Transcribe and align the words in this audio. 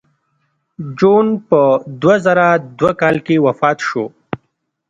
جون 0.97 1.27
په 1.49 1.61
دوه 2.01 2.15
زره 2.25 2.47
دوه 2.79 2.91
کال 3.01 3.15
کې 3.25 3.43
وفات 3.45 3.77
شو 3.87 4.05